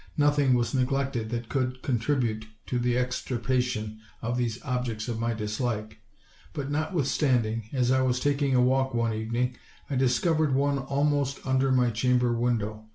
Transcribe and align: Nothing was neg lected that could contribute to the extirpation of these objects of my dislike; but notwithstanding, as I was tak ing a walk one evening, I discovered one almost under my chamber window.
Nothing 0.17 0.55
was 0.55 0.73
neg 0.73 0.91
lected 0.91 1.29
that 1.29 1.47
could 1.47 1.83
contribute 1.83 2.47
to 2.65 2.79
the 2.79 2.97
extirpation 2.97 3.99
of 4.19 4.35
these 4.35 4.57
objects 4.63 5.07
of 5.07 5.19
my 5.19 5.35
dislike; 5.35 5.99
but 6.53 6.71
notwithstanding, 6.71 7.69
as 7.71 7.91
I 7.91 8.01
was 8.01 8.19
tak 8.19 8.41
ing 8.41 8.55
a 8.55 8.61
walk 8.63 8.95
one 8.95 9.13
evening, 9.13 9.57
I 9.91 9.95
discovered 9.97 10.55
one 10.55 10.79
almost 10.79 11.45
under 11.45 11.71
my 11.71 11.91
chamber 11.91 12.33
window. 12.33 12.85